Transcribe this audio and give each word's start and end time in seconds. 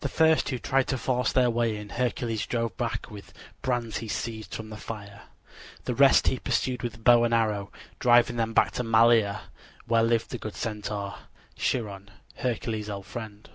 The 0.00 0.08
first 0.08 0.48
who 0.48 0.58
tried 0.58 0.86
to 0.88 0.96
force 0.96 1.30
their 1.30 1.50
way 1.50 1.76
in 1.76 1.90
Hercules 1.90 2.46
drove 2.46 2.74
back 2.78 3.10
with 3.10 3.34
brands 3.60 3.98
he 3.98 4.08
seized 4.08 4.54
from 4.54 4.70
the 4.70 4.78
fire. 4.78 5.24
The 5.84 5.94
rest 5.94 6.28
he 6.28 6.38
pursued 6.38 6.82
with 6.82 7.04
bow 7.04 7.24
and 7.24 7.34
arrow, 7.34 7.70
driving 7.98 8.36
them 8.36 8.54
back 8.54 8.70
to 8.70 8.82
Malea, 8.82 9.42
where 9.84 10.02
lived 10.02 10.30
the 10.30 10.38
good 10.38 10.54
Centaur, 10.56 11.16
Chiron, 11.54 12.10
Hercules' 12.36 12.88
old 12.88 13.04
friend. 13.04 13.50